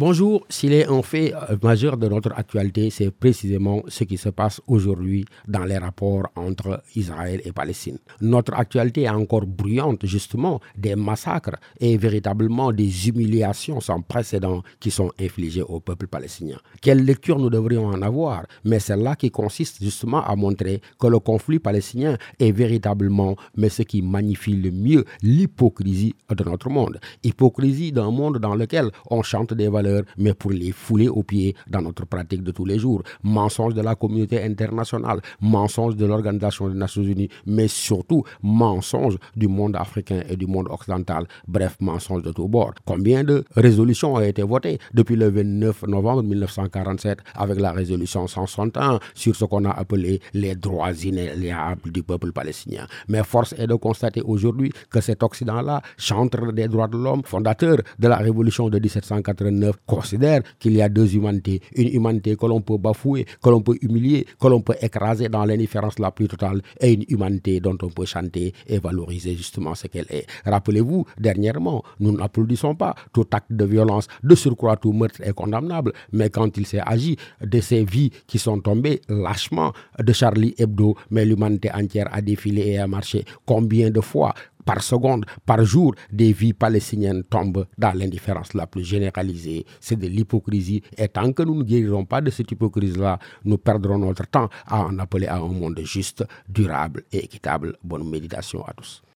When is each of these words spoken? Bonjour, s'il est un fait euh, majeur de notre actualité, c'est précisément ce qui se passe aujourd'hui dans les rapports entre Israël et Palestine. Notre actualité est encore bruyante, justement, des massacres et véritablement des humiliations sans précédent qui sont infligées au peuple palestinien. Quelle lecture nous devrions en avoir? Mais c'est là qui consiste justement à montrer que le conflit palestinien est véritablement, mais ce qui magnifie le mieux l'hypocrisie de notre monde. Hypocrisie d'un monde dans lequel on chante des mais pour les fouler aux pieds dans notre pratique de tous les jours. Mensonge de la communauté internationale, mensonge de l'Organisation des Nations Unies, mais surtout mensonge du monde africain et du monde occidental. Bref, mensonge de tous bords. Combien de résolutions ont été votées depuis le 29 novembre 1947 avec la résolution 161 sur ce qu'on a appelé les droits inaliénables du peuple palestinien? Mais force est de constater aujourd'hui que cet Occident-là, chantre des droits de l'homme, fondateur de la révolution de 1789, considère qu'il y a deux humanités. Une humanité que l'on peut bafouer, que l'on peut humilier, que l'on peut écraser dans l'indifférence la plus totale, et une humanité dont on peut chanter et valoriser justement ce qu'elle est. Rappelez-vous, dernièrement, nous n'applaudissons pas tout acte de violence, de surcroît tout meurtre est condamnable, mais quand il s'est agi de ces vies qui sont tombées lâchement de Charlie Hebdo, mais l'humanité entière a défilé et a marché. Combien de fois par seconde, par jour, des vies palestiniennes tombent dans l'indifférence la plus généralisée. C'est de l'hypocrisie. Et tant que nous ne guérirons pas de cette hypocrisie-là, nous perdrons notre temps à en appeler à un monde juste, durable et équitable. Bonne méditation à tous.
Bonjour, 0.00 0.46
s'il 0.48 0.74
est 0.74 0.86
un 0.86 1.02
fait 1.02 1.34
euh, 1.34 1.56
majeur 1.60 1.96
de 1.96 2.06
notre 2.06 2.30
actualité, 2.38 2.88
c'est 2.88 3.10
précisément 3.10 3.82
ce 3.88 4.04
qui 4.04 4.16
se 4.16 4.28
passe 4.28 4.60
aujourd'hui 4.68 5.24
dans 5.48 5.64
les 5.64 5.76
rapports 5.76 6.28
entre 6.36 6.84
Israël 6.94 7.40
et 7.44 7.50
Palestine. 7.50 7.98
Notre 8.20 8.54
actualité 8.54 9.02
est 9.02 9.08
encore 9.08 9.44
bruyante, 9.44 10.06
justement, 10.06 10.60
des 10.76 10.94
massacres 10.94 11.56
et 11.80 11.96
véritablement 11.96 12.70
des 12.70 13.08
humiliations 13.08 13.80
sans 13.80 14.00
précédent 14.00 14.62
qui 14.78 14.92
sont 14.92 15.10
infligées 15.20 15.62
au 15.62 15.80
peuple 15.80 16.06
palestinien. 16.06 16.58
Quelle 16.80 17.04
lecture 17.04 17.40
nous 17.40 17.50
devrions 17.50 17.86
en 17.86 18.00
avoir? 18.00 18.46
Mais 18.64 18.78
c'est 18.78 18.96
là 18.96 19.16
qui 19.16 19.32
consiste 19.32 19.82
justement 19.82 20.24
à 20.24 20.36
montrer 20.36 20.80
que 21.00 21.08
le 21.08 21.18
conflit 21.18 21.58
palestinien 21.58 22.16
est 22.38 22.52
véritablement, 22.52 23.34
mais 23.56 23.68
ce 23.68 23.82
qui 23.82 24.00
magnifie 24.02 24.54
le 24.54 24.70
mieux 24.70 25.04
l'hypocrisie 25.22 26.14
de 26.30 26.44
notre 26.44 26.70
monde. 26.70 27.00
Hypocrisie 27.24 27.90
d'un 27.90 28.12
monde 28.12 28.38
dans 28.38 28.54
lequel 28.54 28.92
on 29.10 29.24
chante 29.24 29.54
des 29.54 29.66
mais 30.16 30.34
pour 30.34 30.50
les 30.50 30.72
fouler 30.72 31.08
aux 31.08 31.22
pieds 31.22 31.54
dans 31.68 31.82
notre 31.82 32.06
pratique 32.06 32.42
de 32.42 32.52
tous 32.52 32.64
les 32.64 32.78
jours. 32.78 33.02
Mensonge 33.22 33.74
de 33.74 33.82
la 33.82 33.94
communauté 33.94 34.42
internationale, 34.42 35.20
mensonge 35.40 35.96
de 35.96 36.06
l'Organisation 36.06 36.68
des 36.68 36.78
Nations 36.78 37.02
Unies, 37.02 37.28
mais 37.46 37.68
surtout 37.68 38.24
mensonge 38.42 39.16
du 39.36 39.48
monde 39.48 39.76
africain 39.76 40.22
et 40.28 40.36
du 40.36 40.46
monde 40.46 40.68
occidental. 40.70 41.26
Bref, 41.46 41.76
mensonge 41.80 42.22
de 42.22 42.32
tous 42.32 42.48
bords. 42.48 42.74
Combien 42.84 43.24
de 43.24 43.44
résolutions 43.54 44.14
ont 44.14 44.20
été 44.20 44.42
votées 44.42 44.78
depuis 44.94 45.16
le 45.16 45.28
29 45.30 45.84
novembre 45.86 46.22
1947 46.22 47.18
avec 47.34 47.60
la 47.60 47.72
résolution 47.72 48.26
161 48.26 49.00
sur 49.14 49.34
ce 49.34 49.44
qu'on 49.44 49.64
a 49.64 49.70
appelé 49.70 50.20
les 50.34 50.54
droits 50.54 50.92
inaliénables 50.92 51.90
du 51.90 52.02
peuple 52.02 52.32
palestinien? 52.32 52.86
Mais 53.08 53.22
force 53.24 53.54
est 53.58 53.66
de 53.66 53.74
constater 53.74 54.22
aujourd'hui 54.22 54.72
que 54.90 55.00
cet 55.00 55.22
Occident-là, 55.22 55.82
chantre 55.96 56.52
des 56.52 56.68
droits 56.68 56.88
de 56.88 56.96
l'homme, 56.96 57.22
fondateur 57.24 57.78
de 57.98 58.08
la 58.08 58.16
révolution 58.16 58.68
de 58.68 58.78
1789, 58.78 59.76
considère 59.86 60.42
qu'il 60.58 60.72
y 60.74 60.82
a 60.82 60.88
deux 60.88 61.14
humanités. 61.14 61.60
Une 61.74 61.88
humanité 61.88 62.36
que 62.36 62.46
l'on 62.46 62.60
peut 62.60 62.78
bafouer, 62.78 63.26
que 63.42 63.48
l'on 63.48 63.60
peut 63.60 63.76
humilier, 63.82 64.26
que 64.40 64.46
l'on 64.48 64.60
peut 64.60 64.76
écraser 64.80 65.28
dans 65.28 65.44
l'indifférence 65.44 65.98
la 65.98 66.10
plus 66.10 66.28
totale, 66.28 66.62
et 66.80 66.92
une 66.92 67.04
humanité 67.08 67.60
dont 67.60 67.76
on 67.82 67.88
peut 67.88 68.04
chanter 68.06 68.52
et 68.66 68.78
valoriser 68.78 69.34
justement 69.34 69.74
ce 69.74 69.86
qu'elle 69.86 70.06
est. 70.10 70.26
Rappelez-vous, 70.44 71.04
dernièrement, 71.18 71.82
nous 72.00 72.12
n'applaudissons 72.12 72.74
pas 72.74 72.94
tout 73.12 73.26
acte 73.32 73.52
de 73.52 73.64
violence, 73.64 74.08
de 74.22 74.34
surcroît 74.34 74.76
tout 74.76 74.92
meurtre 74.92 75.20
est 75.22 75.32
condamnable, 75.32 75.92
mais 76.12 76.30
quand 76.30 76.56
il 76.56 76.66
s'est 76.66 76.80
agi 76.84 77.16
de 77.40 77.60
ces 77.60 77.84
vies 77.84 78.10
qui 78.26 78.38
sont 78.38 78.60
tombées 78.60 79.00
lâchement 79.08 79.72
de 79.98 80.12
Charlie 80.12 80.54
Hebdo, 80.58 80.96
mais 81.10 81.24
l'humanité 81.24 81.70
entière 81.72 82.08
a 82.12 82.20
défilé 82.20 82.62
et 82.72 82.78
a 82.78 82.86
marché. 82.86 83.24
Combien 83.46 83.90
de 83.90 84.00
fois 84.00 84.34
par 84.68 84.82
seconde, 84.82 85.24
par 85.46 85.64
jour, 85.64 85.94
des 86.12 86.34
vies 86.34 86.52
palestiniennes 86.52 87.24
tombent 87.24 87.64
dans 87.78 87.96
l'indifférence 87.96 88.52
la 88.52 88.66
plus 88.66 88.84
généralisée. 88.84 89.64
C'est 89.80 89.98
de 89.98 90.06
l'hypocrisie. 90.06 90.82
Et 90.98 91.08
tant 91.08 91.32
que 91.32 91.42
nous 91.42 91.54
ne 91.54 91.62
guérirons 91.62 92.04
pas 92.04 92.20
de 92.20 92.28
cette 92.28 92.52
hypocrisie-là, 92.52 93.18
nous 93.46 93.56
perdrons 93.56 93.96
notre 93.96 94.26
temps 94.26 94.50
à 94.66 94.82
en 94.82 94.98
appeler 94.98 95.26
à 95.26 95.36
un 95.36 95.48
monde 95.48 95.80
juste, 95.84 96.22
durable 96.46 97.04
et 97.10 97.24
équitable. 97.24 97.78
Bonne 97.82 98.10
méditation 98.10 98.62
à 98.66 98.74
tous. 98.74 99.02